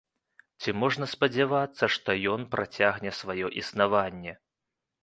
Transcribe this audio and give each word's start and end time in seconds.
Ці 0.63 0.73
можна 0.83 1.05
спадзявацца, 1.13 1.91
што 1.99 2.17
ён 2.37 2.49
працягне 2.57 3.17
сваё 3.21 3.47
існаванне? 3.65 4.33